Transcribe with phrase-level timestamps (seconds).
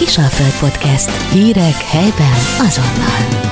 [0.00, 1.32] Kisalföld Podcast.
[1.32, 3.50] Hírek helyben azonnal.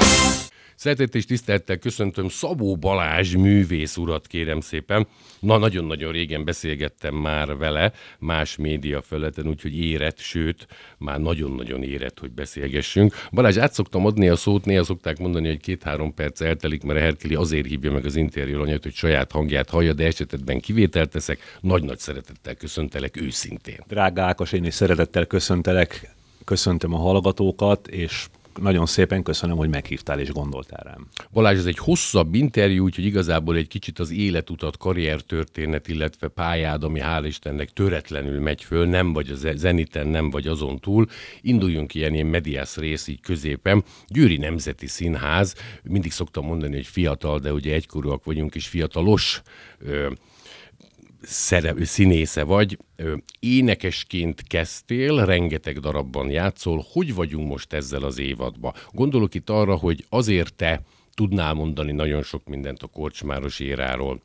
[0.75, 5.07] Szeretett és tisztelettel köszöntöm Szabó Balázs művész urat, kérem szépen.
[5.41, 10.67] Na, nagyon-nagyon régen beszélgettem már vele más média felületen, úgyhogy érett, sőt,
[10.99, 13.15] már nagyon-nagyon érett, hogy beszélgessünk.
[13.33, 17.03] Balázs, át szoktam adni a szót, néha szokták mondani, hogy két-három perc eltelik, mert a
[17.03, 21.39] Herkeli azért hívja meg az interjú anyat, hogy saját hangját hallja, de esetben kivételt teszek.
[21.61, 23.85] Nagy-nagy szeretettel köszöntelek őszintén.
[23.89, 26.17] Drága Ákos, én is szeretettel köszöntelek,
[26.49, 28.29] köszöntöm a hallgatókat, és
[28.61, 31.07] nagyon szépen köszönöm, hogy meghívtál és gondoltál rám.
[31.33, 37.01] Balázs, ez egy hosszabb interjú, úgyhogy igazából egy kicsit az életutat, karriertörténet, illetve pályád, ami
[37.03, 41.07] hál' Istennek töretlenül megy föl, nem vagy a zeniten, nem vagy azon túl.
[41.41, 43.85] Induljunk ilyen, ilyen mediász rész így középen.
[44.07, 49.43] Győri Nemzeti Színház, mindig szoktam mondani, hogy fiatal, de ugye egykorúak vagyunk, és fiatalos
[49.79, 50.11] ö,
[51.23, 52.79] szerep, színésze vagy,
[53.41, 58.75] énekesként kezdtél, rengeteg darabban játszol, hogy vagyunk most ezzel az évadban?
[58.93, 60.83] Gondolok itt arra, hogy azért te
[61.15, 64.23] tudnál mondani nagyon sok mindent a Korcsmáros éráról,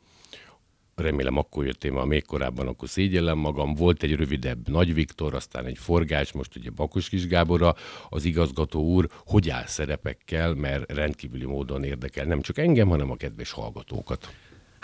[0.94, 3.74] remélem akkor jöttél már még korábban, akkor szégyellem magam.
[3.74, 7.74] Volt egy rövidebb Nagy Viktor, aztán egy forgás, most ugye Bakos Kis Gáborra,
[8.08, 13.16] az igazgató úr, hogy áll szerepekkel, mert rendkívüli módon érdekel nem csak engem, hanem a
[13.16, 14.28] kedves hallgatókat.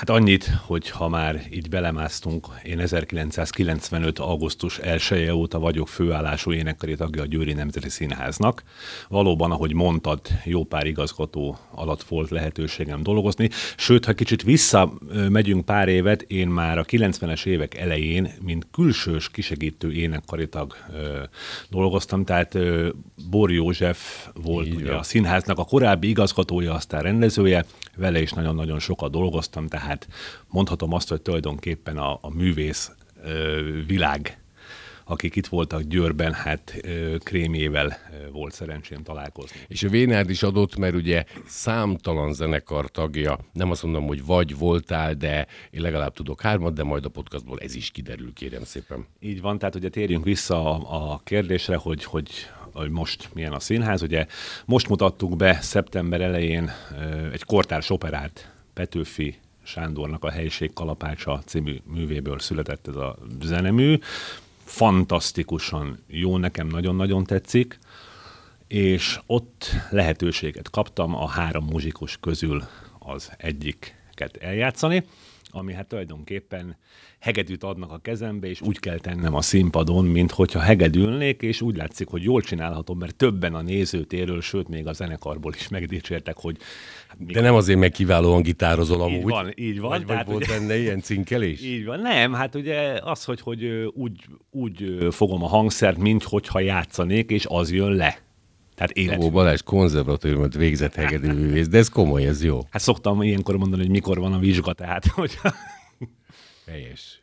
[0.00, 4.18] Hát annyit, hogy ha már így belemásztunk, én 1995.
[4.18, 8.62] augusztus 1 -e óta vagyok főállású énekkari tagja a Győri Nemzeti Színháznak.
[9.08, 13.50] Valóban, ahogy mondtad, jó pár igazgató alatt volt lehetőségem dolgozni.
[13.76, 19.92] Sőt, ha kicsit visszamegyünk pár évet, én már a 90-es évek elején, mint külsős kisegítő
[19.92, 21.22] énekkari tag ö,
[21.68, 22.88] dolgoztam, tehát ö,
[23.30, 27.64] Bor József volt ugye, a színháznak a korábbi igazgatója, aztán rendezője,
[27.96, 29.88] vele is nagyon-nagyon sokat dolgoztam, tehát
[30.48, 32.92] mondhatom azt, hogy tulajdonképpen a, a művész
[33.86, 34.40] világ
[35.10, 36.80] akik itt voltak Győrben, hát
[37.18, 37.98] krémjével
[38.32, 39.56] volt szerencsém találkozni.
[39.68, 44.56] És a Vénárd is adott, mert ugye számtalan zenekar tagja, nem azt mondom, hogy vagy
[44.58, 49.06] voltál, de én legalább tudok hármat, de majd a podcastból ez is kiderül, kérem szépen.
[49.20, 52.30] Így van, tehát ugye térjünk vissza a, a kérdésre, hogy, hogy
[52.72, 54.02] hogy most milyen a színház.
[54.02, 54.26] Ugye
[54.64, 56.70] most mutattuk be szeptember elején
[57.32, 59.38] egy kortárs operát Petőfi
[59.70, 63.98] Sándornak a Helység Kalapácsa című művéből született ez a zenemű.
[64.64, 67.78] Fantasztikusan jó, nekem nagyon-nagyon tetszik,
[68.66, 72.62] és ott lehetőséget kaptam a három muzsikus közül
[72.98, 73.98] az egyiket
[74.40, 75.04] eljátszani,
[75.50, 76.76] ami hát tulajdonképpen
[77.18, 81.76] hegedűt adnak a kezembe, és úgy kell tennem a színpadon, mint hogyha hegedülnék, és úgy
[81.76, 86.56] látszik, hogy jól csinálhatom, mert többen a nézőtéről, sőt, még a zenekarból is megdicsértek, hogy...
[87.08, 89.18] Hát, De nem azért, meg kiválóan gitározol amúgy.
[89.18, 89.90] Így van, így van.
[89.90, 91.62] Vagy, vagy volt ugye, benne ilyen cinkelés?
[91.72, 92.00] Így van.
[92.00, 97.46] Nem, hát ugye az, hogy, hogy úgy, úgy fogom a hangszert, mint hogyha játszanék, és
[97.48, 98.18] az jön le.
[98.80, 99.22] Tehát élet.
[99.22, 102.60] Ó, Balázs konzervatóriumot végzett hegedűművész, de ez komoly, ez jó.
[102.70, 105.38] Hát szoktam ilyenkor mondani, hogy mikor van a vizsga, tehát hogy...
[106.70, 107.22] Helyes.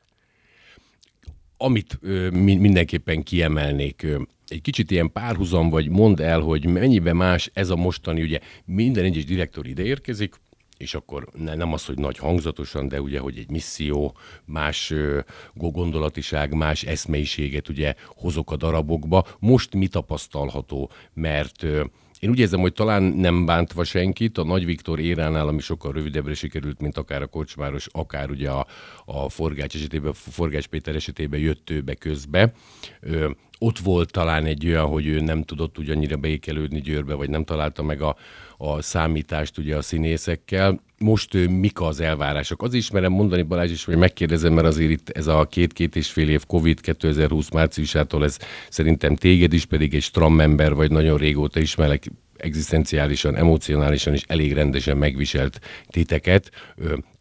[1.58, 7.50] Amit ö, mindenképpen kiemelnék, ö, egy kicsit ilyen párhuzam, vagy mondd el, hogy mennyiben más
[7.54, 10.36] ez a mostani, ugye minden egyes direktor ide érkezik,
[10.78, 14.16] és akkor ne, nem az, hogy nagy hangzatosan, de ugye, hogy egy misszió,
[14.46, 15.20] más ö,
[15.54, 19.26] gondolatiság, más eszmeiséget ugye hozok a darabokba.
[19.40, 20.92] Most mi tapasztalható?
[21.14, 21.84] Mert ö,
[22.20, 26.34] én úgy érzem, hogy talán nem bántva senkit, a Nagy Viktor éránál, ami sokkal rövidebbre
[26.34, 28.68] sikerült, mint akár a Kocsmáros, akár ugye a,
[29.06, 32.54] a Forgács esetében, Forgács Péter esetében jött ő be közbe.
[33.00, 33.30] Ö,
[33.60, 37.84] ott volt talán egy olyan, hogy ő nem tudott ugyannyira beékelődni Győrbe, vagy nem találta
[37.84, 38.16] meg a,
[38.58, 40.80] a számítást ugye a színészekkel.
[41.00, 42.64] Most mik az elvárások?
[42.64, 46.30] Az ismerem mondani, Balázs is, hogy megkérdezem, mert azért itt ez a két-két és fél
[46.30, 48.38] év Covid 2020 márciusától, ez
[48.70, 54.54] szerintem téged is pedig egy stram ember, vagy nagyon régóta ismerek, egzisztenciálisan, emocionálisan is elég
[54.54, 56.52] rendesen megviselt titeket.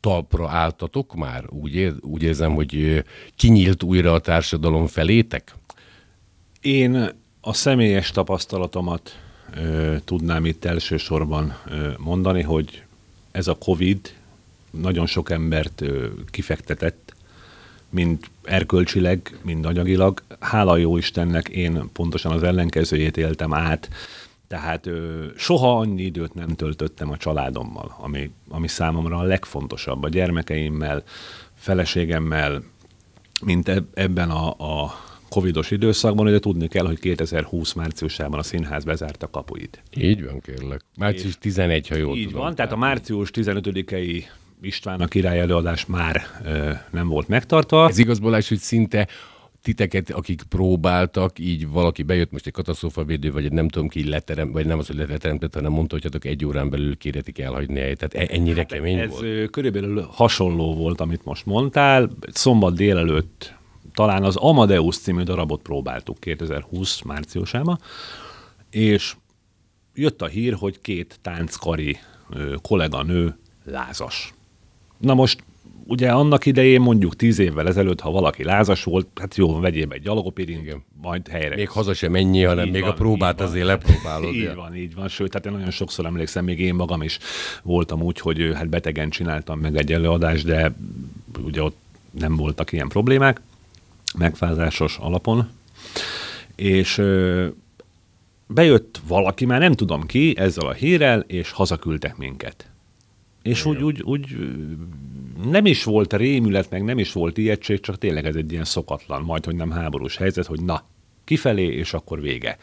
[0.00, 1.44] Talpra álltatok már?
[1.48, 3.04] Úgy, ér, úgy érzem, hogy
[3.36, 5.54] kinyílt újra a társadalom felétek?
[6.60, 7.08] Én
[7.40, 9.20] a személyes tapasztalatomat
[9.54, 12.85] ö, tudnám itt elsősorban ö, mondani, hogy
[13.36, 14.14] ez a COVID
[14.70, 15.82] nagyon sok embert
[16.30, 17.14] kifektetett,
[17.90, 20.22] mind erkölcsileg, mind anyagilag.
[20.40, 23.88] Hála jó Istennek én pontosan az ellenkezőjét éltem át,
[24.48, 30.08] tehát ö, soha annyi időt nem töltöttem a családommal, ami, ami számomra a legfontosabb, a
[30.08, 31.02] gyermekeimmel,
[31.54, 32.62] feleségemmel,
[33.44, 34.94] mint ebben a, a
[35.36, 39.82] covidos időszakban, ugye tudni kell, hogy 2020 márciusában a színház bezárta kapuit.
[39.96, 40.80] Így van, kérlek.
[40.98, 42.40] Március 11, ha jól Így tudom.
[42.40, 44.24] van, tehát a március 15-i
[44.62, 47.88] István a király előadás már ö, nem volt megtartva.
[47.88, 49.08] Ez igaz, Balázs, hogy szinte
[49.62, 54.52] titeket, akik próbáltak, így valaki bejött most egy katasztrófavédő, vagy egy nem tudom ki leterem,
[54.52, 57.98] vagy nem az, hogy leteremtett, hanem mondta, hogy egy órán belül kéretik elhagyni helyet.
[57.98, 59.24] Tehát e- ennyire hát kemény ez volt?
[59.24, 62.10] Ez körülbelül hasonló volt, amit most mondtál.
[62.32, 63.55] Szombat délelőtt
[63.94, 67.78] talán az Amadeus című darabot próbáltuk 2020 márciusában,
[68.70, 69.16] és
[69.94, 71.98] jött a hír, hogy két tánckari
[72.62, 74.34] kolléganő lázas.
[74.98, 75.42] Na most
[75.86, 80.02] ugye annak idején mondjuk tíz évvel ezelőtt, ha valaki lázas volt, hát jó, vegyél egy
[80.02, 81.54] gyalogopirint, majd helyre.
[81.54, 84.34] Még haza sem mennyi, hanem így még van, a próbát azért lepróbálod.
[84.34, 85.08] így van, így van.
[85.08, 87.18] Sőt, hát én nagyon sokszor emlékszem, még én magam is
[87.62, 90.74] voltam úgy, hogy hát betegen csináltam meg egy előadást, de
[91.44, 91.76] ugye ott
[92.10, 93.40] nem voltak ilyen problémák,
[94.16, 95.48] megfázásos alapon.
[96.54, 97.02] És
[98.46, 102.70] bejött valaki, már nem tudom ki, ezzel a hírrel, és hazaküldtek minket.
[103.42, 104.36] És úgy, úgy, úgy
[105.50, 109.22] nem is volt rémület, meg nem is volt ijegység, csak tényleg ez egy ilyen szokatlan,
[109.22, 110.82] majd, hogy nem háborús helyzet, hogy na,
[111.24, 112.58] kifelé, és akkor vége.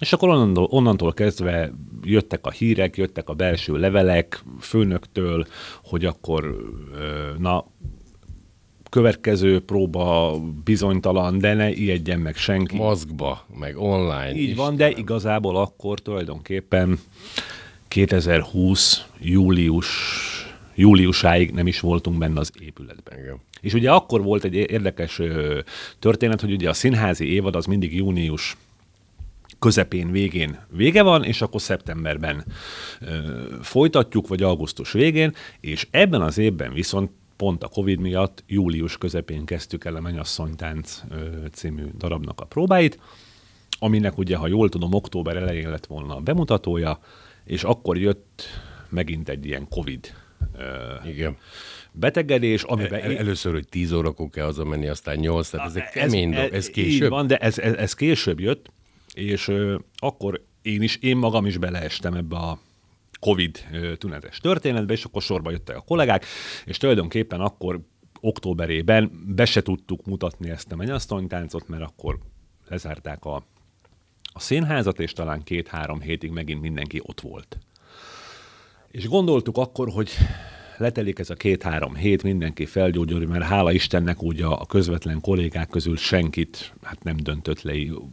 [0.00, 1.72] És akkor onnantól, onnantól kezdve
[2.02, 5.46] jöttek a hírek, jöttek a belső levelek főnöktől,
[5.84, 6.56] hogy akkor
[7.38, 7.66] na,
[8.90, 12.76] következő próba bizonytalan, de ne ijedjen meg senki.
[12.76, 14.34] Maszkba, meg online.
[14.34, 16.98] Így van, de igazából akkor tulajdonképpen
[17.88, 19.88] 2020 július
[20.74, 23.18] júliusáig nem is voltunk benne az épületben.
[23.18, 23.40] Igen.
[23.60, 25.20] És ugye akkor volt egy érdekes
[25.98, 28.56] történet, hogy ugye a színházi évad az mindig június
[29.58, 32.44] közepén, végén vége van, és akkor szeptemberben
[33.00, 33.06] ö,
[33.62, 37.10] folytatjuk, vagy augusztus végén, és ebben az évben viszont
[37.40, 41.02] pont a Covid miatt július közepén kezdtük el a Mennyasszonytánc
[41.52, 42.98] című darabnak a próbáit,
[43.78, 47.00] aminek ugye, ha jól tudom, október elején lett volna a bemutatója,
[47.44, 48.42] és akkor jött
[48.88, 50.14] megint egy ilyen Covid
[51.06, 51.36] Igen.
[51.92, 53.00] betegedés, amiben...
[53.00, 56.70] El, először, hogy 10 órakor kell hazamenni, aztán 8, tehát ez egy kemény ez, ez
[56.70, 57.02] később?
[57.02, 58.72] Így van, de ez, ez, ez később jött,
[59.14, 62.58] és ö, akkor én is, én magam is beleestem ebbe a
[63.20, 63.66] Covid
[63.98, 66.24] tünetes történetbe, és akkor sorba jöttek a kollégák,
[66.64, 67.80] és tulajdonképpen akkor
[68.20, 72.18] októberében be se tudtuk mutatni ezt a mennyasszonytáncot, mert akkor
[72.68, 73.34] lezárták a,
[74.32, 77.58] a színházat, és talán két-három hétig megint mindenki ott volt.
[78.90, 80.10] És gondoltuk akkor, hogy
[80.76, 85.68] letelik ez a két-három hét, mindenki felgyógyul, mert hála Istennek úgy a, a közvetlen kollégák
[85.68, 87.72] közül senkit hát nem döntött le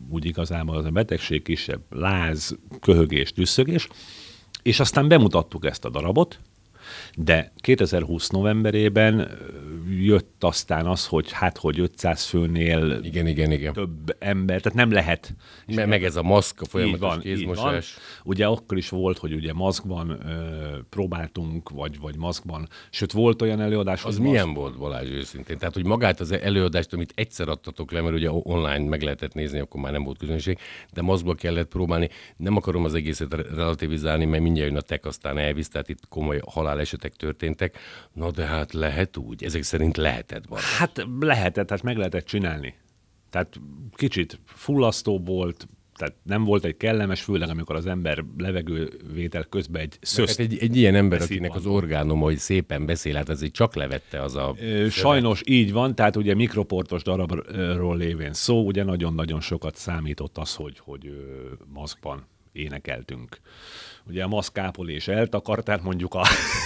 [0.10, 3.88] úgy igazából az a betegség, kisebb láz, köhögés, tüsszögés,
[4.68, 6.40] és aztán bemutattuk ezt a darabot,
[7.16, 9.38] de 2020 novemberében
[10.00, 13.74] jött aztán az, hogy hát, hogy 500 főnél igen, igen, igen.
[13.74, 15.36] több ember, tehát nem lehet.
[15.66, 17.98] Me- meg ez a maszk, a folyamatos van, kézmosás.
[18.24, 23.62] Ugye akkor is volt, hogy ugye maszkban ö, próbáltunk, vagy, vagy maszkban, sőt volt olyan
[23.62, 24.60] előadás, Az milyen maszk...
[24.60, 25.58] volt Balázs őszintén?
[25.58, 29.60] Tehát, hogy magát az előadást, amit egyszer adtatok le, mert ugye online meg lehetett nézni,
[29.60, 30.58] akkor már nem volt közönség,
[30.94, 32.10] de maszkba kellett próbálni.
[32.38, 36.40] Nem akarom az egészet relativizálni, mert mindjárt jön a tek, aztán elvisz, tehát itt komoly
[36.78, 37.78] halálesetek történtek.
[38.14, 40.68] Na de hát lehet úgy, ezek szerint lehetett valami.
[40.78, 42.74] Hát lehetett, hát meg lehetett csinálni.
[43.30, 43.60] Tehát
[43.92, 49.98] kicsit fullasztó volt, tehát nem volt egy kellemes, főleg amikor az ember levegővétel közben egy
[50.02, 50.38] szöszt.
[50.38, 54.22] Hát egy, egy ilyen ember, akinek az orgánum, hogy szépen beszél, hát ez csak levette
[54.22, 54.56] az a...
[54.90, 55.54] Sajnos szövet.
[55.54, 61.12] így van, tehát ugye mikroportos darabról lévén szó, ugye nagyon-nagyon sokat számított az, hogy, hogy
[61.74, 62.28] maszkban
[62.58, 63.40] énekeltünk
[64.10, 66.24] ugye a maszkápol és eltakar, tehát mondjuk a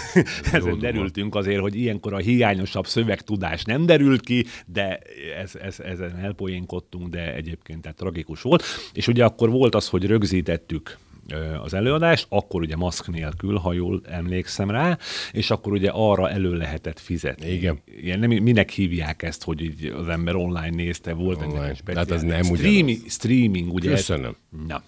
[0.52, 5.00] ezen derültünk azért, hogy ilyenkor a hiányosabb szövegtudás nem derült ki, de
[5.42, 8.64] ez, ez, ezen elpoénkodtunk, de egyébként tehát tragikus volt.
[8.94, 10.98] És ugye akkor volt az, hogy rögzítettük
[11.64, 14.98] az előadást, akkor ugye maszk nélkül, ha jól emlékszem rá,
[15.32, 17.52] és akkor ugye arra elő lehetett fizetni.
[17.52, 17.80] Igen.
[18.02, 21.68] Ilyen nem, minek hívják ezt, hogy így az ember online nézte, volt online.
[21.68, 22.10] egy speciális.
[22.10, 23.90] Tehát az nem streaming, streaming, ugye?
[23.90, 24.36] Köszönöm.
[24.68, 24.84] Na,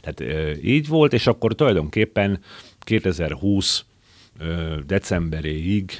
[0.00, 2.40] tehát így volt, és akkor tulajdonképpen
[2.78, 3.84] 2020
[4.86, 5.92] decemberéig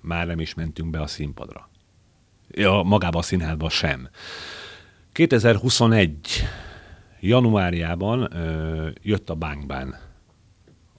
[0.00, 1.68] már nem is mentünk be a színpadra.
[2.50, 4.08] Ja, magába a színházba sem.
[5.12, 6.16] 2021
[7.20, 8.32] januárjában
[9.02, 10.00] jött a Bánkbán,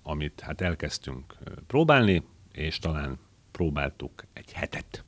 [0.03, 1.36] amit hát elkezdtünk
[1.67, 3.19] próbálni, és talán
[3.51, 5.03] próbáltuk egy hetet.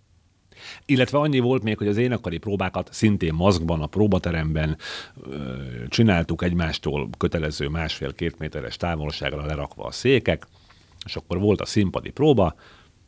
[0.86, 4.78] Illetve annyi volt még, hogy az énekari próbákat szintén maszkban, a próbateremben
[5.88, 10.48] csináltuk egymástól kötelező másfél-két méteres távolságra lerakva a székek,
[11.06, 12.56] és akkor volt a színpadi próba,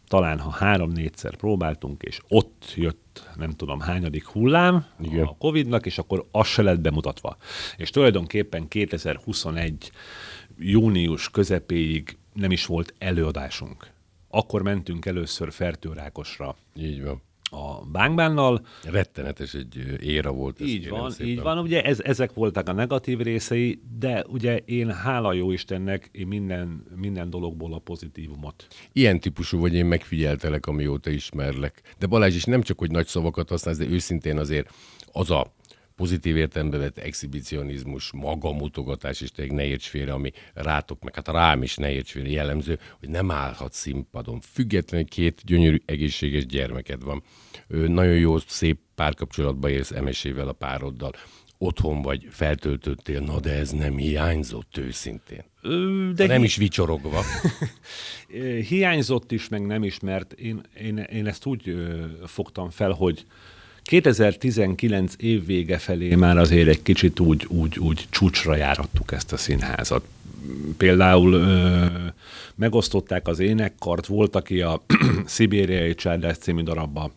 [0.07, 5.25] talán ha három-négyszer próbáltunk, és ott jött nem tudom hányadik hullám Igen.
[5.25, 7.37] a Covid-nak, és akkor az se lett bemutatva.
[7.77, 9.91] És tulajdonképpen 2021
[10.57, 13.87] június közepéig nem is volt előadásunk.
[14.29, 16.55] Akkor mentünk először Fertőrákosra.
[16.75, 17.21] Így van
[17.53, 18.65] a Bángbánnal.
[18.83, 20.61] Rettenetes egy éra volt.
[20.61, 21.27] Ez így van, szépen.
[21.27, 21.57] így van.
[21.57, 26.83] Ugye ez, ezek voltak a negatív részei, de ugye én hála jó Istennek, én minden,
[26.95, 28.67] minden dologból a pozitívumot.
[28.93, 31.81] Ilyen típusú vagy én megfigyeltelek, amióta ismerlek.
[31.99, 34.69] De Balázs is nem csak, hogy nagy szavakat használsz, de őszintén azért
[35.11, 35.53] az a
[35.95, 41.63] pozitív értelembe vett exhibicionizmus, magamutogatás, és tényleg ne érts félre, ami rátok, meg hát rám
[41.63, 44.39] is ne érts félre jellemző, hogy nem állhat színpadon.
[44.39, 47.23] Függetlenül két gyönyörű, egészséges gyermeked van.
[47.67, 51.11] Ő nagyon jó, szép párkapcsolatba élsz emesével a pároddal.
[51.57, 55.43] Otthon vagy, feltöltöttél, na de ez nem hiányzott őszintén.
[56.15, 57.23] De nem hi- is vicsorogva.
[58.69, 63.25] hiányzott is, meg nem is, mert én, én, én ezt úgy ö, fogtam fel, hogy
[63.83, 69.37] 2019 év vége felé már azért egy kicsit úgy, úgy, úgy csúcsra járattuk ezt a
[69.37, 70.05] színházat.
[70.77, 71.85] Például ö,
[72.55, 74.83] megosztották az énekkart, volt, aki a
[75.25, 77.11] Szibériai Csárdás című darabba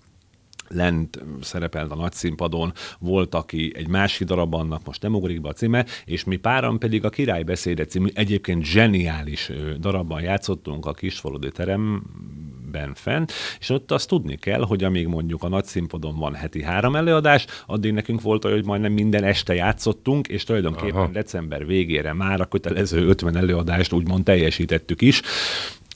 [0.69, 5.49] lent szerepelt a nagy színpadon, volt, aki egy másik darab annak, most nem ugrik be
[5.49, 10.93] a címe, és mi páran pedig a Király beszéde című egyébként zseniális darabban játszottunk a
[10.93, 12.03] Kisfaludi terem
[12.77, 16.63] ben fent, és ott azt tudni kell, hogy amíg mondjuk a nagy színpadon van heti
[16.63, 21.11] három előadás, addig nekünk volt olyan, hogy majdnem minden este játszottunk, és tulajdonképpen Aha.
[21.13, 25.23] december végére már a kötelező 50 előadást úgymond teljesítettük is,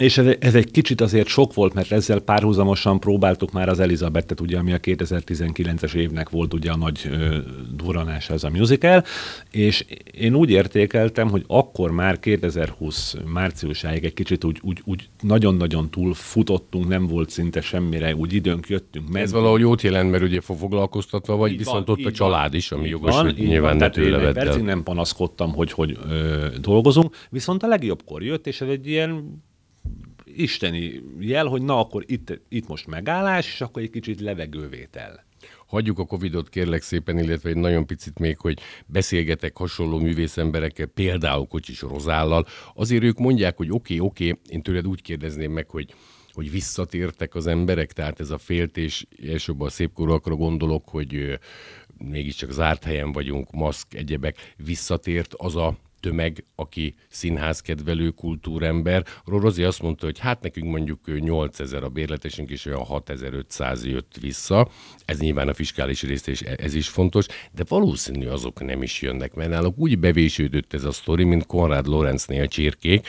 [0.01, 4.41] és ez, ez egy kicsit azért sok volt, mert ezzel párhuzamosan próbáltuk már az Elizabethet,
[4.41, 7.37] ugye, ami a 2019-es évnek volt ugye a nagy ö,
[7.75, 9.05] duranása ez a musical,
[9.51, 15.91] és én úgy értékeltem, hogy akkor már 2020 márciusáig egy kicsit úgy, úgy, úgy nagyon-nagyon
[15.91, 19.09] túl futottunk, nem volt szinte semmire, úgy időnk jöttünk.
[19.09, 22.49] Mert ez valahogy jót jelent, mert ugye foglalkoztatva vagy, így viszont van, ott a család
[22.49, 22.59] van.
[22.59, 27.17] is, ami jogos, van, hogy nyilván ne tőle percig nem panaszkodtam, hogy, hogy ö, dolgozunk,
[27.31, 29.43] viszont a legjobbkor jött, és ez egy ilyen
[30.25, 35.25] isteni jel, hogy na akkor itt, itt most megállás, és akkor egy kicsit levegővétel.
[35.67, 41.47] Hagyjuk a Covidot kérlek szépen, illetve egy nagyon picit még, hogy beszélgetek hasonló művészemberekkel, például
[41.47, 42.47] Kocsis Rozállal.
[42.75, 45.95] Azért ők mondják, hogy oké, okay, oké, okay, én tőled úgy kérdezném meg, hogy
[46.33, 51.39] hogy visszatértek az emberek, tehát ez a féltés, elsőbb a szépkorúakra gondolok, hogy
[51.99, 59.05] mégiscsak zárt helyen vagyunk, maszk, egyebek, visszatért az a tömeg, aki színházkedvelő kultúrember.
[59.25, 64.69] Rozi azt mondta, hogy hát nekünk mondjuk 8000 a bérletesünk, és olyan 6500 jött vissza.
[65.05, 69.35] Ez nyilván a fiskális részt, és ez is fontos, de valószínű azok nem is jönnek,
[69.35, 73.07] mert náluk úgy bevésődött ez a sztori, mint Konrad Lorenznél a csirkék.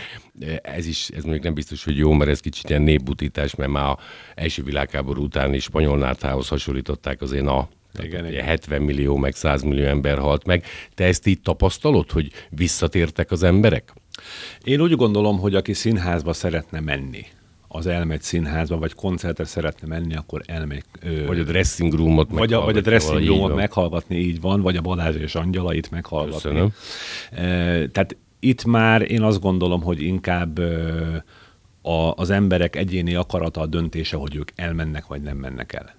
[0.62, 3.86] Ez is, ez mondjuk nem biztos, hogy jó, mert ez kicsit ilyen népbutítás, mert már
[3.86, 4.00] a
[4.36, 7.70] első világháború utáni spanyol hasonlították az én a
[8.00, 8.46] igen, igen.
[8.46, 10.66] 70 millió, meg 100 millió ember halt meg.
[10.94, 13.94] Te ezt így tapasztalod, hogy visszatértek az emberek?
[14.64, 17.26] Én úgy gondolom, hogy aki színházba szeretne menni,
[17.68, 20.84] az elmegy színházba, vagy koncertre szeretne menni, akkor elmegy.
[21.02, 24.76] Ö, vagy a dressing roomot Vagy a, vagy a dressing roomot meghallgatni, így van, vagy
[24.76, 26.50] a Balázs és Angyalait meghallgatni.
[26.50, 26.74] Köszönöm.
[27.32, 31.16] E, tehát itt már én azt gondolom, hogy inkább ö,
[31.82, 35.96] a, az emberek egyéni akarata a döntése, hogy ők elmennek, vagy nem mennek el.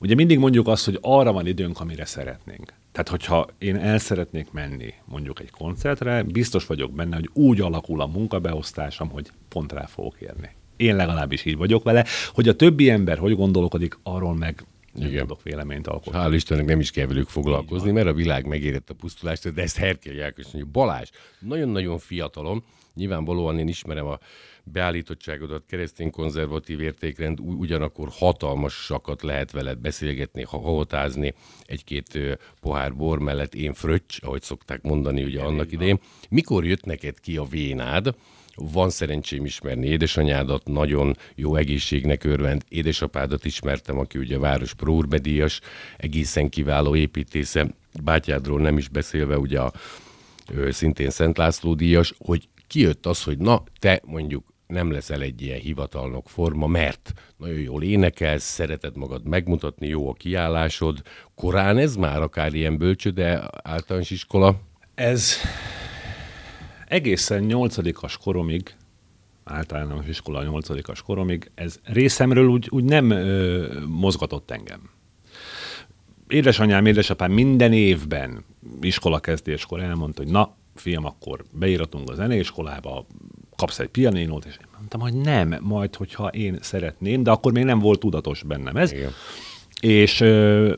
[0.00, 2.72] Ugye mindig mondjuk azt, hogy arra van időnk, amire szeretnénk.
[2.92, 8.00] Tehát, hogyha én el szeretnék menni mondjuk egy koncertre, biztos vagyok benne, hogy úgy alakul
[8.00, 10.50] a munkabeosztásom, hogy pont rá fogok érni.
[10.76, 15.20] Én legalábbis így vagyok vele, hogy a többi ember hogy gondolkodik, arról meg nem Igen.
[15.20, 16.20] tudok véleményt alkotni.
[16.22, 19.76] Hál' Istennek nem is kell velük foglalkozni, mert a világ megérett a pusztulást, de ezt
[19.76, 22.64] Herkel Jákos mondja, Balázs, nagyon-nagyon fiatalom,
[22.98, 24.18] nyilvánvalóan én ismerem a
[24.64, 32.18] beállítottságodat, keresztény konzervatív értékrend, ugyanakkor hatalmasakat lehet veled beszélgetni, hahotázni egy-két
[32.60, 36.00] pohár bor mellett, én fröccs, ahogy szokták mondani ugye annak idején.
[36.28, 38.14] Mikor jött neked ki a vénád,
[38.54, 45.60] van szerencsém ismerni édesanyádat, nagyon jó egészségnek örvend, édesapádat ismertem, aki ugye a város prórbedíjas,
[45.96, 47.66] egészen kiváló építésze,
[48.02, 49.72] bátyádról nem is beszélve, ugye a,
[50.70, 55.60] szintén Szent László díjas, hogy kijött az, hogy na, te mondjuk nem leszel egy ilyen
[55.60, 61.02] hivatalnok forma, mert nagyon jól énekelsz, szereted magad megmutatni, jó a kiállásod.
[61.34, 64.60] Korán ez már akár ilyen bölcsöde általános iskola?
[64.94, 65.32] Ez
[66.88, 68.74] egészen nyolcadikas koromig,
[69.44, 74.90] általános iskola nyolcadikas koromig, ez részemről úgy, úgy nem ö, mozgatott engem.
[76.28, 78.44] Édesanyám, édesapám minden évben
[78.80, 83.06] iskola kezdéskor elmondta, hogy na, fiam, akkor beíratunk a zeneiskolába,
[83.56, 87.78] kapsz egy pianinót, és mondtam, hogy nem, majd, hogyha én szeretném, de akkor még nem
[87.78, 88.92] volt tudatos bennem ez.
[88.92, 89.12] Igen.
[89.80, 90.72] És ö,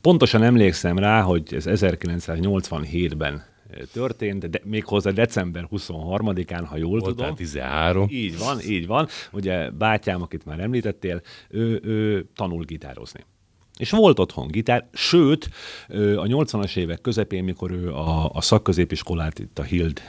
[0.00, 3.44] pontosan emlékszem rá, hogy ez 1987-ben
[3.92, 7.34] történt, de méghozzá december 23-án, ha jól Voltál tudom.
[7.34, 8.06] 13.
[8.10, 9.08] Így van, így van.
[9.32, 13.24] Ugye bátyám, akit már említettél, ő, ő tanul gitározni.
[13.78, 15.50] És volt otthon gitár, sőt,
[15.88, 20.02] a 80-as évek közepén, mikor ő a, a szakközépiskolát, itt a Hild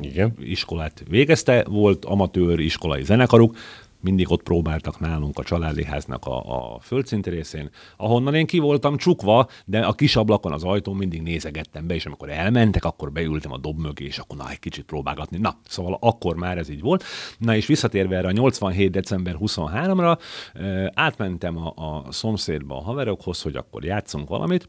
[0.00, 0.34] Igen.
[0.40, 3.56] iskolát végezte, volt amatőr iskolai zenekaruk,
[4.04, 8.96] mindig ott próbáltak nálunk a családi háznak a, a földszinti részén, ahonnan én ki voltam
[8.96, 13.52] csukva, de a kis ablakon az ajtón mindig nézegettem be, és amikor elmentek, akkor beültem
[13.52, 15.38] a dob mögé, és akkor na, egy kicsit próbálgatni.
[15.38, 17.04] Na, szóval akkor már ez így volt.
[17.38, 18.90] Na és visszatérve erre a 87.
[18.90, 20.18] december 23-ra,
[20.54, 24.68] ö, átmentem a, a szomszédba a haverokhoz, hogy akkor játszunk valamit,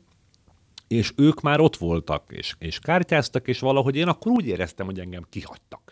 [0.88, 5.00] és ők már ott voltak, és, és kártyáztak, és valahogy én akkor úgy éreztem, hogy
[5.00, 5.85] engem kihagytak.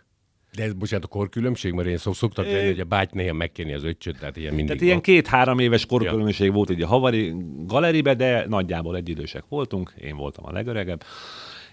[0.56, 3.74] De ez, bocsánat, a korkülönbség, mert én szok, szoktak lenni, hogy a báty néha megkérni
[3.74, 5.04] az öccsöt, tehát ilyen mindig Tehát ilyen van.
[5.04, 10.52] két-három éves korkülönbség volt így a havari galeribe, de nagyjából egyidősek voltunk, én voltam a
[10.52, 11.04] legöregebb,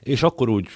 [0.01, 0.69] és akkor úgy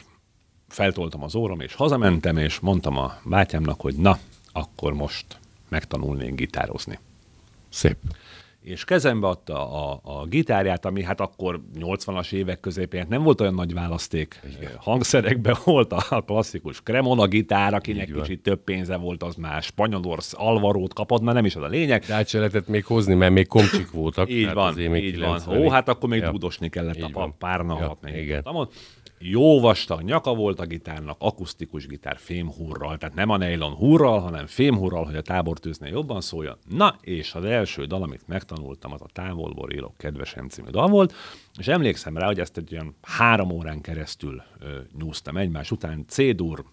[0.69, 4.19] feltoltam az órom, és hazamentem, és mondtam a bátyámnak, hogy na,
[4.53, 5.27] akkor most
[5.69, 6.99] megtanulnék gitározni.
[7.69, 7.97] Szép.
[8.65, 13.41] És kezembe adta a, a gitárját, ami hát akkor 80-as évek közepén hát nem volt
[13.41, 14.41] olyan nagy választék.
[14.59, 14.73] Igen.
[14.77, 20.95] Hangszerekben volt a klasszikus Cremona gitár, akinek kicsit több pénze volt, az már Spanyolorsz Alvarót
[20.95, 22.05] kapott, már nem is az a lényeg.
[22.07, 24.31] De át se lehetett még hozni, mert még komcsik voltak.
[24.31, 25.41] Így van, így van.
[25.41, 25.65] 90-ig.
[25.65, 26.31] Ó, hát akkor még Ja.
[26.31, 27.35] dudosni kellett a Így van.
[27.39, 28.43] párna Ja, hat, még igen.
[28.45, 28.73] ott.
[29.19, 34.47] Jó vastag nyaka volt a gitárnak, akusztikus gitár fémhurral, tehát nem a nylon hurral, hanem
[34.47, 36.59] fémhurral, hogy a tábortűznél jobban szóljon.
[36.69, 41.15] Na, és az első dal, amit megtanultam, az a Távolból élok kedvesem című dal volt,
[41.59, 46.05] és emlékszem rá, hogy ezt egy olyan három órán keresztül ö, nyúztam egymás után.
[46.09, 46.65] C-dur,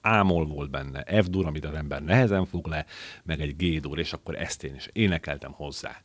[0.00, 2.86] ámol volt benne, F-dur, amit az ember nehezen fog le,
[3.22, 6.02] meg egy G-dur, és akkor ezt én is énekeltem hozzá.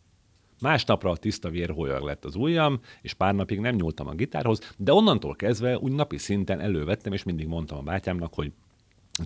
[0.65, 4.93] Másnapra a tiszta vérholyag lett az ujjam, és pár napig nem nyúltam a gitárhoz, de
[4.93, 8.51] onnantól kezdve úgy napi szinten elővettem, és mindig mondtam a bátyámnak, hogy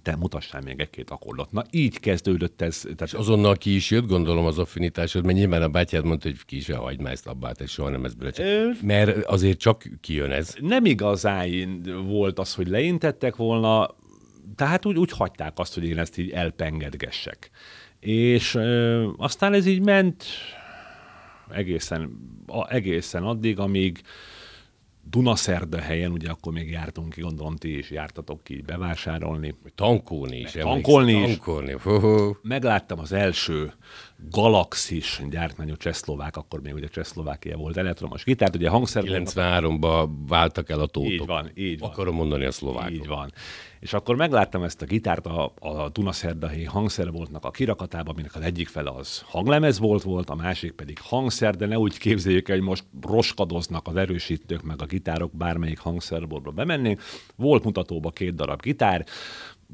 [0.02, 1.52] te mutassál még egy-két akkordot.
[1.52, 2.84] Na így kezdődött ez.
[2.88, 6.46] És Tehát azonnal ki is jött, gondolom az affinitásod, mert nyilván a bátyád mondta, hogy
[6.46, 8.76] ki se hagyd már ezt abba, és soha nem ez bele.
[8.82, 10.56] Mert azért csak kijön ez.
[10.62, 13.96] nem igazán volt az, hogy leintettek volna,
[14.56, 17.50] tehát úgy, úgy hagyták azt, hogy én ezt így elpengedgessek.
[18.00, 20.26] És ö, aztán ez így ment
[21.52, 22.12] egészen,
[22.48, 24.02] a, egészen addig, amíg
[25.10, 29.56] Dunaszerdahelyen, ugye akkor még jártunk ki, gondolom ti is jártatok ki tankolni.
[29.76, 30.52] Tankolni is.
[30.52, 31.38] Tankolni is.
[31.38, 32.36] Tankolni.
[32.42, 33.74] Megláttam az első
[34.28, 40.80] Galaxis gyártmányú csehszlovák, akkor még ugye Csehszlovákia volt elektromos gitárt, ugye hangszer 93-ban váltak el
[40.80, 41.12] a tótok.
[41.12, 41.90] Így van, így van.
[41.90, 42.92] Akarom mondani a szlovákok.
[42.92, 43.32] Így van.
[43.80, 48.68] És akkor megláttam ezt a gitárt a, a Dunaszerdahelyi hangszerboltnak a kirakatában, aminek az egyik
[48.68, 52.66] fele az hanglemez volt, volt, a másik pedig hangszer, de ne úgy képzeljük el, hogy
[52.66, 57.02] most roskadoznak az erősítők meg a gitárok, bármelyik hangszerboltba bemennénk.
[57.36, 59.06] Volt mutatóba két darab gitár,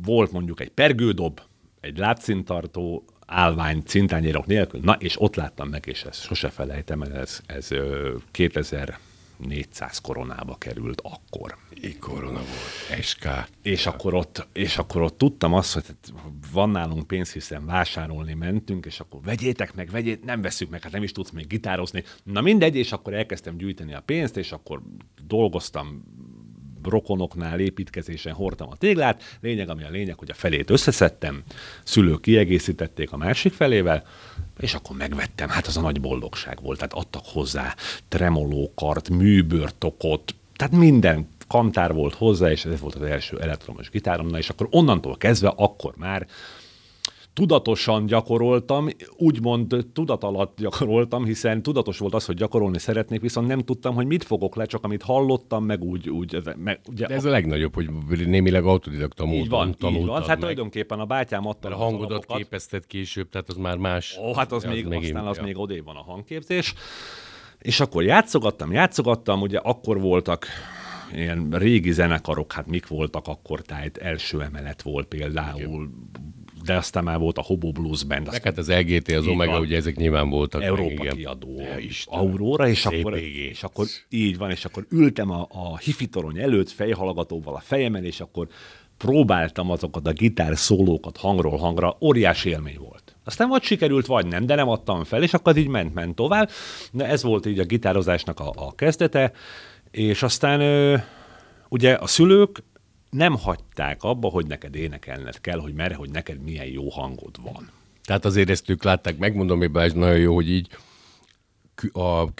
[0.06, 1.40] volt mondjuk egy pergődob,
[1.80, 4.80] egy látszintartó, állvány cintányérok nélkül.
[4.84, 10.56] Na, és ott láttam meg, és ezt sose felejtem, el, ez, ez ö, 2400 koronába
[10.58, 11.58] került akkor.
[11.84, 13.04] Így korona volt.
[13.04, 13.28] SK.
[13.62, 16.14] És akkor, ott, és akkor ott tudtam azt, hogy hát
[16.52, 20.92] van nálunk pénz, hiszen vásárolni mentünk, és akkor vegyétek meg, vegyét, nem veszük meg, hát
[20.92, 22.04] nem is tudsz még gitározni.
[22.24, 24.82] Na mindegy, és akkor elkezdtem gyűjteni a pénzt, és akkor
[25.28, 26.04] dolgoztam
[26.86, 29.38] rokonoknál építkezésen hordtam a téglát.
[29.42, 31.44] Lényeg, ami a lényeg, hogy a felét összeszedtem,
[31.84, 34.04] szülők kiegészítették a másik felével,
[34.60, 35.50] és akkor megvettem.
[35.50, 36.78] Hát az a nagy boldogság volt.
[36.78, 37.76] Tehát adtak hozzá
[38.08, 44.38] tremolókart, műbörtokot, tehát minden kantár volt hozzá, és ez volt az első elektromos gitárom, na
[44.38, 46.28] és akkor onnantól kezdve, akkor már
[47.36, 53.60] tudatosan gyakoroltam, úgymond tudat alatt gyakoroltam, hiszen tudatos volt az, hogy gyakorolni szeretnék, viszont nem
[53.60, 57.26] tudtam, hogy mit fogok le, csak amit hallottam, meg úgy, úgy meg, ugye, De ez
[57.26, 57.90] a legnagyobb, hogy
[58.28, 60.18] némileg autodidakta módon így van, így tanultad van.
[60.20, 60.38] Hát meg.
[60.38, 62.38] tulajdonképpen a bátyám adta a az hangodat alapokat.
[62.38, 64.18] képezted később, tehát az már más.
[64.22, 65.44] Ó, hát az, Ja, még, megint- aztán az ja.
[65.44, 66.74] még odébb van a hangképzés.
[67.60, 70.46] És akkor játszogattam, játszogattam, ugye akkor voltak
[71.14, 75.90] ilyen régi zenekarok, hát mik voltak akkor, tehát első emelet volt például,
[76.66, 79.52] de aztán már volt a Hobo Blues Band, Meg aztán hát az LGT, az Omega,
[79.52, 79.62] van.
[79.62, 80.60] ugye ezek nyilván voltak.
[80.62, 81.16] meg, Európa igen.
[81.16, 81.78] kiadó, Ja.
[82.06, 86.40] Aurora, és Szép akkor, és akkor így van, és akkor ültem a, a hifi torony
[86.40, 88.48] előtt fejhallgatóval a fejemen, és akkor
[88.98, 93.16] próbáltam azokat a gitár szólókat hangról hangra, óriási élmény volt.
[93.24, 96.50] Aztán vagy sikerült, vagy nem, de nem adtam fel, és akkor így ment-ment tovább.
[96.92, 99.32] De ez volt így a gitározásnak a, a kezdete,
[99.92, 100.98] és aztán ö,
[101.70, 102.64] ugye a szülők
[103.10, 107.70] nem hagyták abba, hogy neked énekelned kell, hogy merre, hogy neked milyen jó hangod van.
[108.04, 110.68] Tehát azért ezt ők látták, megmondom, hogy Balázs, nagyon jó, hogy így
[111.92, 112.34] a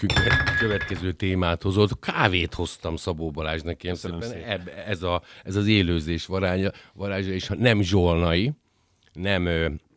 [0.58, 1.98] következő témát hozott.
[1.98, 3.96] Kávét hoztam Szabó Balázsnak, ilyen.
[4.46, 8.52] Eb, ez, a, ez az élőzés varázsa, varázsa, és nem zsolnai,
[9.12, 9.46] nem,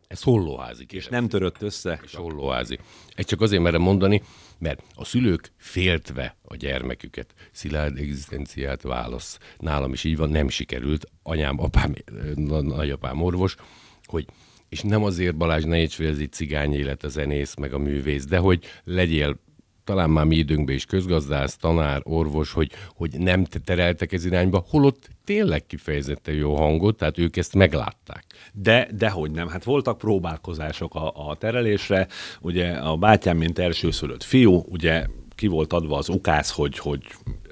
[0.08, 0.86] ez hollóházi.
[0.90, 2.00] És nem törött össze.
[2.04, 2.78] és hollóházi.
[3.14, 4.22] Ezt csak azért merem mondani,
[4.60, 9.38] mert a szülők féltve a gyermeküket, szilárd egzisztenciát válasz.
[9.58, 11.06] Nálam is így van, nem sikerült.
[11.22, 11.94] Anyám, apám,
[12.34, 13.56] na- nagyapám orvos,
[14.04, 14.26] hogy
[14.68, 18.64] és nem azért Balázs ne egy cigány élet, a zenész, meg a művész, de hogy
[18.84, 19.40] legyél
[19.84, 24.64] talán már mi időnkben is közgazdász, tanár, orvos, hogy, hogy nem te tereltek ez irányba,
[24.68, 28.24] holott tényleg kifejezetten jó hangot, tehát ők ezt meglátták.
[28.52, 29.48] De, dehogy nem.
[29.48, 32.06] Hát voltak próbálkozások a, a terelésre.
[32.40, 37.02] Ugye a bátyám, mint elsőszülött fiú, ugye ki volt adva az ukász, hogy, hogy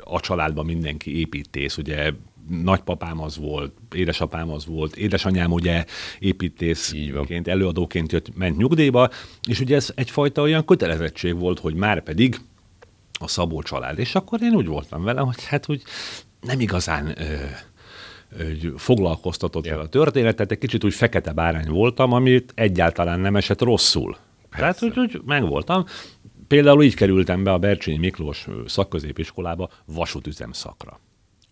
[0.04, 2.12] a családban mindenki építész, ugye
[2.48, 5.84] nagypapám az volt, édesapám az volt, édesanyám ugye
[6.18, 9.10] építészként, előadóként jött, ment nyugdíjba,
[9.48, 12.40] és ugye ez egyfajta olyan kötelezettség volt, hogy már pedig
[13.20, 13.98] a Szabó család.
[13.98, 15.82] És akkor én úgy voltam vele, hogy hát úgy
[16.40, 17.34] nem igazán ö,
[18.76, 24.16] foglalkoztatott el a történetet, egy kicsit úgy fekete bárány voltam, amit egyáltalán nem esett rosszul.
[24.50, 25.84] Tehát úgy, úgy megvoltam.
[26.48, 31.00] Például így kerültem be a Bercsényi Miklós szakközépiskolába vasútüzem szakra.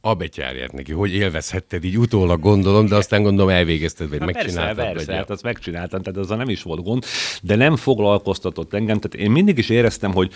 [0.06, 4.84] A betyárját neki, hogy élvezhetted így utólag gondolom, de aztán gondolom elvégezted, vagy persze, megcsináltad.
[4.84, 7.04] persze, vagy hát azt megcsináltam, tehát azzal nem is volt gond,
[7.42, 10.32] de nem foglalkoztatott engem, tehát én mindig is éreztem, hogy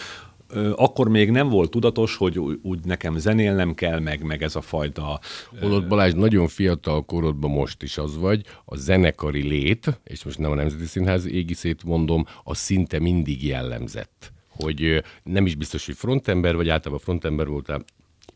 [0.77, 5.21] akkor még nem volt tudatos, hogy úgy, nekem zenélnem kell, meg, meg ez a fajta
[5.61, 10.51] Holott Balázs, nagyon fiatal korodban most is az vagy, a zenekari lét, és most nem
[10.51, 14.33] a Nemzeti Színház égiszét mondom, az szinte mindig jellemzett.
[14.49, 17.85] Hogy nem is biztos, hogy frontember, vagy általában frontember voltál,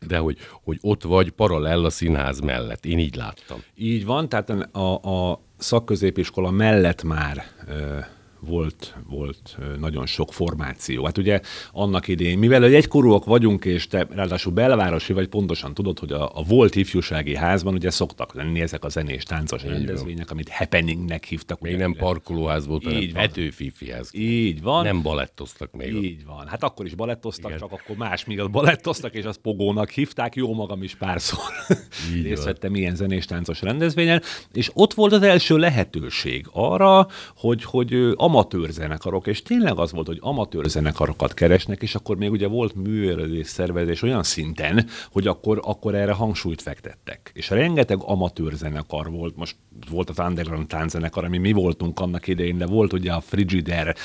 [0.07, 2.85] de hogy, hogy ott vagy paralel a színház mellett.
[2.85, 3.63] Én így láttam.
[3.75, 7.97] Így van, tehát a, a szakközépiskola mellett már ö,
[8.45, 11.05] volt, volt nagyon sok formáció.
[11.05, 11.39] Hát ugye
[11.71, 16.37] annak idején, mivel hogy egykorúak vagyunk, és te ráadásul belvárosi vagy, pontosan tudod, hogy a,
[16.37, 21.59] a volt ifjúsági házban ugye szoktak lenni ezek a zenés táncos rendezvények, amit happeningnek hívtak.
[21.59, 23.21] Még ugye, nem parkolóház volt, hanem Így van.
[23.21, 24.09] Petőfifiház.
[24.13, 24.83] Így van.
[24.83, 26.03] Nem balettoztak még ott.
[26.03, 26.47] Így van.
[26.47, 27.59] Hát akkor is balettoztak, Igen.
[27.59, 31.39] csak akkor más miatt balettoztak, és azt pogónak hívták, jó magam is párszor
[32.15, 34.21] Így részt vettem ilyen zenés táncos rendezvényen,
[34.53, 39.91] és ott volt az első lehetőség arra, hogy, hogy ö, amatőr zenekarok, és tényleg az
[39.91, 45.27] volt, hogy amatőr zenekarokat keresnek, és akkor még ugye volt művelődés szervezés olyan szinten, hogy
[45.27, 47.31] akkor, akkor erre hangsúlyt fektettek.
[47.33, 49.55] És rengeteg amatőr zenekar volt, most
[49.89, 53.95] volt az Underground tánczenekar, ami mi voltunk annak idején, de volt ugye a Frigider,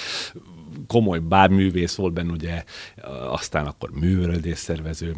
[0.86, 2.64] komoly bábművész volt benne, ugye,
[3.30, 5.16] aztán akkor művelődés szervező,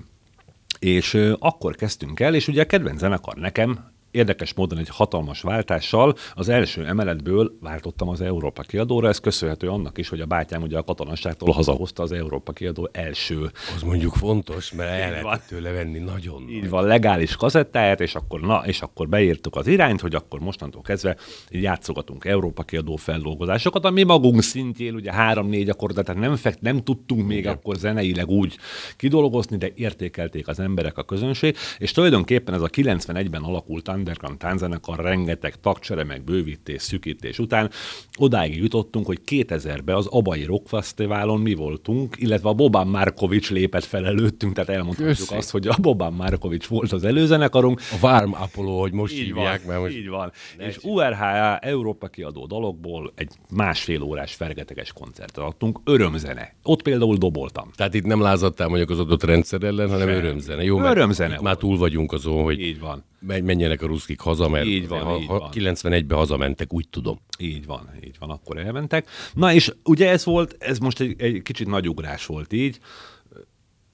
[0.79, 6.15] és akkor kezdtünk el, és ugye a kedvenc zenekar nekem, érdekes módon egy hatalmas váltással
[6.35, 10.79] az első emeletből váltottam az Európa kiadóra, ez köszönhető annak is, hogy a bátyám ugye
[10.79, 15.99] a katonasságtól hazahozta az Európa kiadó első Az mondjuk fontos, mert el lehetett tőle venni
[15.99, 20.41] nagyon így van, legális kazettáját, és akkor, na, és akkor beírtuk az irányt, hogy akkor
[20.41, 21.17] mostantól kezdve
[21.51, 27.27] játszogatunk Európa kiadó feldolgozásokat, ami magunk szintjén, ugye három-négy akkordat, tehát nem, fekt, nem tudtunk
[27.27, 27.53] még Igen.
[27.53, 28.57] akkor zeneileg úgy
[28.97, 34.99] kidolgozni, de értékelték az emberek, a közönség, és tulajdonképpen ez a 91-ben alakult underground tánzenekar
[34.99, 37.71] rengeteg tagcsere, meg bővítés, szükítés után
[38.19, 43.85] odáig jutottunk, hogy 2000-ben az Abai Rock Fesztiválon mi voltunk, illetve a Boban Markovics lépett
[43.85, 45.35] fel előttünk, tehát elmondhatjuk Köszi.
[45.35, 49.59] azt, hogy a Boban Markovics volt az előzenekarunk, A Warm Apollo, hogy most így hívják,
[49.59, 49.97] van, mert most...
[49.97, 50.33] így van.
[50.59, 56.55] És URHA Európa kiadó dalokból egy másfél órás fergeteges koncertet adtunk, örömzene.
[56.63, 57.71] Ott például doboltam.
[57.75, 60.17] Tehát itt nem lázadtál mondjuk az adott rendszer ellen, hanem Sem.
[60.17, 60.63] örömzene.
[60.63, 63.05] Jó, Örömzene már túl vagyunk azon, hogy Így van.
[63.27, 65.51] Men- menjenek a ruszkik haza, mert Így van, ha, így van.
[65.53, 67.21] 91-ben hazamentek, úgy tudom.
[67.39, 69.09] Így van, így van, akkor elmentek.
[69.35, 72.79] Na és ugye ez volt, ez most egy, egy kicsit nagy ugrás volt így,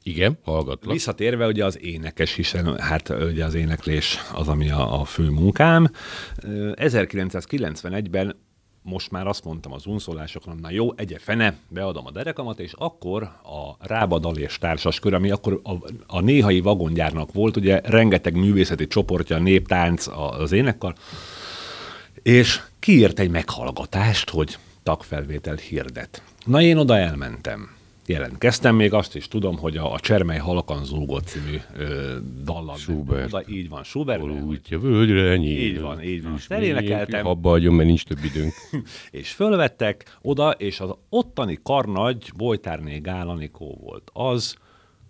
[0.02, 0.92] Igen, hallgatlak.
[0.92, 5.90] Visszatérve ugye az énekes, hiszen hát ugye az éneklés az, ami a, a fő munkám.
[6.42, 8.36] Ö, 1991-ben
[8.88, 13.22] most már azt mondtam az unszolásokon, na jó, egye fene, beadom a derekamat, és akkor
[13.22, 15.72] a Rábadal és társas kör, ami akkor a,
[16.06, 20.94] a néhai vagongyárnak volt, ugye rengeteg művészeti csoportja, néptánc, a- az énekkar,
[22.22, 26.22] és kiírt egy meghallgatást, hogy tagfelvétel hirdet.
[26.44, 27.76] Na én oda elmentem.
[28.08, 32.76] Jelentkeztem, még azt is tudom, hogy a, a Csermely Halakan Zúgott című ö, dallal.
[32.76, 33.32] Schubert.
[33.32, 34.22] Oda, így van, Schubert.
[34.22, 35.58] Útja völgyre nyíl.
[35.58, 36.34] Így van, így van.
[36.36, 37.26] És Elénekeltem.
[37.26, 38.52] Abba hagyom, mert nincs több időnk.
[39.10, 44.56] és fölvettek oda, és az ottani karnagy Bojtárné Gál Anikó volt az,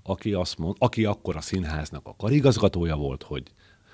[0.03, 3.43] aki, azt mond, aki akkor a színháznak a karigazgatója volt, hogy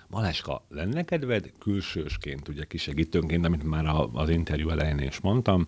[0.09, 5.65] Maláska, lenne kedved külsősként, ugye kisegítőnként, amit már a, az interjú elején is mondtam,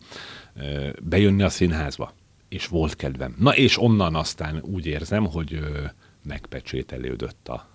[1.02, 2.12] bejönni a színházba?
[2.48, 3.34] És volt kedvem.
[3.38, 5.60] Na és onnan aztán úgy érzem, hogy
[6.24, 7.68] megpecsételődött a,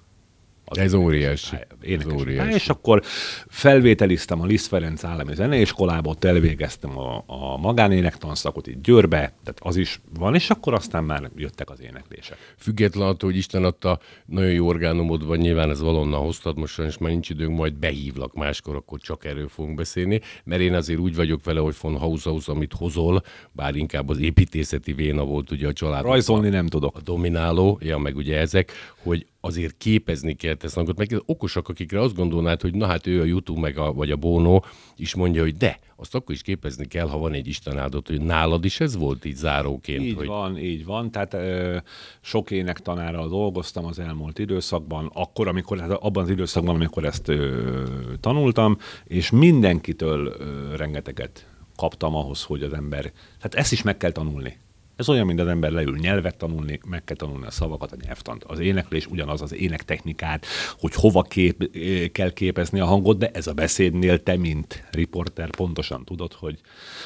[0.72, 1.56] az Ez óriási.
[1.82, 2.06] Énekes.
[2.06, 2.54] Ez óriási.
[2.54, 3.02] és akkor
[3.48, 9.76] felvételiztem a Liszt Ferenc Állami Zeneiskolába, ott elvégeztem a, a magánénektanszakot itt Győrbe, tehát az
[9.76, 12.38] is van, és akkor aztán már jöttek az éneklések.
[12.58, 16.98] Független attól, hogy Isten adta, nagyon jó orgánumod van, nyilván ez valonnan hoztad, most sajnos
[16.98, 21.16] már nincs időnk, majd behívlak máskor, akkor csak erről fogunk beszélni, mert én azért úgy
[21.16, 25.74] vagyok vele, hogy von Haushaus, amit hozol, bár inkább az építészeti véna volt ugye a
[25.74, 26.04] család.
[26.04, 26.96] Rajzolni nem tudok.
[26.96, 28.72] A domináló, ja, meg ugye ezek,
[29.04, 33.22] hogy azért képezni kell ezt hangot, meg okosak, akikre azt gondolnád, hogy na hát ő
[33.22, 34.60] a YouTube meg a, vagy a Bono
[34.96, 38.22] is mondja, hogy de, azt akkor is képezni kell, ha van egy Isten áldott, hogy
[38.22, 40.04] nálad is ez volt így záróként.
[40.04, 40.28] Így hogy...
[40.28, 41.12] van, így van.
[41.12, 41.78] Tehát ö,
[42.22, 47.84] sok énektanárral dolgoztam az elmúlt időszakban, akkor, amikor, hát abban az időszakban, amikor ezt ö,
[48.20, 54.12] tanultam, és mindenkitől ö, rengeteget kaptam ahhoz, hogy az ember, hát ezt is meg kell
[54.12, 54.58] tanulni.
[55.02, 58.44] Ez olyan, mint az ember leül nyelvet tanulni, meg kell tanulni a szavakat, a nyelvtant.
[58.44, 60.46] Az éneklés ugyanaz az énektechnikát,
[60.80, 65.50] hogy hova kép, eh, kell képezni a hangot, de ez a beszédnél te, mint riporter
[65.50, 66.60] pontosan tudod, hogy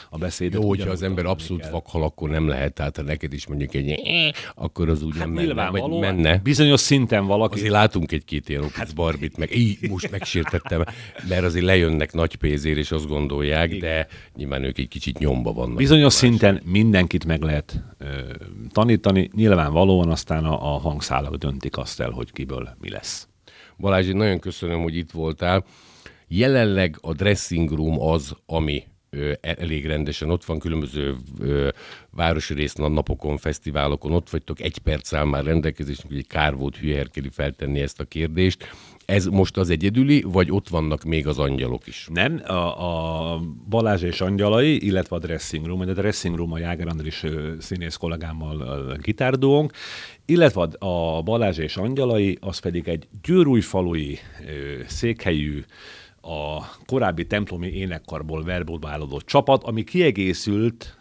[0.09, 0.53] a beszéd.
[0.53, 1.71] Jó, hogyha az ember abszolút kell.
[1.71, 5.33] vakhal, akkor nem lehet, tehát ha neked is mondjuk egy akkor az úgy hát nem
[5.33, 6.37] menne, vagy menne.
[6.37, 7.55] Bizonyos szinten valaki.
[7.55, 10.83] Azért látunk egy-két ilyen hát, barbit, meg így most megsértettem,
[11.29, 13.79] mert azért lejönnek nagy pénzért, és azt gondolják, Igen.
[13.79, 15.77] de nyilván ők egy kicsit nyomba vannak.
[15.77, 17.83] Bizonyos szinten mindenkit meg lehet
[18.71, 19.29] tanítani.
[19.33, 23.27] Nyilvánvalóan aztán a, a hangszálak döntik azt el, hogy kiből mi lesz.
[23.77, 25.63] Balázs, én nagyon köszönöm, hogy itt voltál.
[26.27, 28.94] Jelenleg a dressing room az, ami ö,
[29.41, 31.15] elég rendesen ott van, különböző
[32.11, 37.05] városi rész napokon, fesztiválokon ott vagytok, egy perc áll már rendelkezésünk, hogy kár volt hülye
[37.31, 38.67] feltenni ezt a kérdést.
[39.05, 42.07] Ez most az egyedüli, vagy ott vannak még az angyalok is?
[42.13, 46.87] Nem, a, a Balázs és angyalai, illetve a dressing room, a dressing room a Jáger
[46.87, 47.23] Andris
[47.59, 49.73] színész kollégámmal a gitárdónk,
[50.25, 54.19] illetve a Balázs és angyalai, az pedig egy győrújfalui
[54.87, 55.63] székhelyű,
[56.25, 60.97] a korábbi templomi énekkarból verbódálódott csapat, ami kiegészült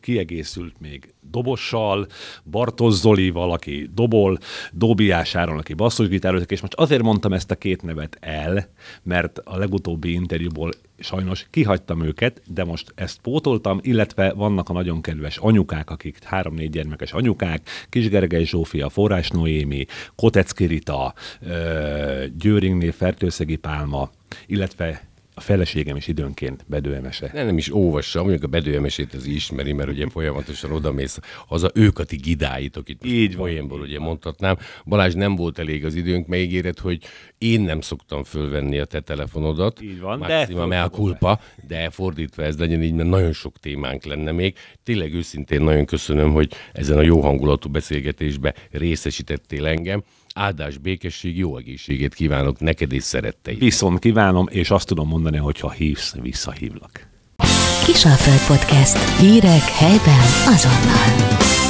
[0.00, 2.06] kiegészült még dobossal,
[2.44, 4.38] Bartos Zolival, aki dobol,
[4.72, 8.68] Dóbiás Áron, aki basszusgitározik, és most azért mondtam ezt a két nevet el,
[9.02, 15.00] mert a legutóbbi interjúból sajnos kihagytam őket, de most ezt pótoltam, illetve vannak a nagyon
[15.00, 21.14] kedves anyukák, akik három-négy gyermekes anyukák, Kisgergely Zsófia, Forrás Noémi, Kotecki Rita,
[22.38, 24.10] Győringnél Fertőszegi Pálma,
[24.46, 27.30] illetve a feleségem is időnként bedőemese.
[27.32, 31.18] Nem, nem is óvassa, mondjuk a bedőemesét az ismeri, mert ugye folyamatosan odamész
[31.48, 34.58] az a őkati gidáit, akit így poénból ugye mondhatnám.
[34.84, 37.02] Balázs nem volt elég az időnk, megígéret, hogy
[37.38, 39.82] én nem szoktam fölvenni a te telefonodat.
[39.82, 40.88] Így van, Maxima de...
[40.88, 44.56] culpa, de fordítva ez legyen így, mert nagyon sok témánk lenne még.
[44.82, 50.02] Tényleg őszintén nagyon köszönöm, hogy ezen a jó hangulatú beszélgetésbe részesítettél engem
[50.34, 53.58] áldás, békesség, jó egészségét kívánok neked és szeretteid.
[53.58, 57.06] Viszont kívánom, és azt tudom mondani, hogy ha hívsz, visszahívlak.
[57.84, 59.18] Kisalföld Podcast.
[59.18, 61.61] Hírek helyben azonnal.